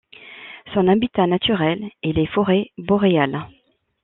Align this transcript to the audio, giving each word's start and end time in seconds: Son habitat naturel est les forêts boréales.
Son 0.73 0.87
habitat 0.87 1.27
naturel 1.27 1.91
est 2.01 2.13
les 2.13 2.25
forêts 2.25 2.71
boréales. 2.79 3.45